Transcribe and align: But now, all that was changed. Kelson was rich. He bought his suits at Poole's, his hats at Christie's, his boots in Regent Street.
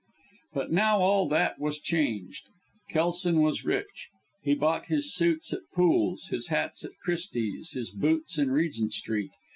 But 0.53 0.71
now, 0.71 0.99
all 1.01 1.29
that 1.29 1.59
was 1.59 1.79
changed. 1.79 2.47
Kelson 2.89 3.39
was 3.43 3.63
rich. 3.63 4.09
He 4.41 4.55
bought 4.55 4.87
his 4.87 5.13
suits 5.13 5.53
at 5.53 5.69
Poole's, 5.75 6.29
his 6.29 6.47
hats 6.47 6.83
at 6.83 6.97
Christie's, 7.03 7.73
his 7.73 7.91
boots 7.91 8.39
in 8.39 8.49
Regent 8.49 8.95
Street. 8.95 9.29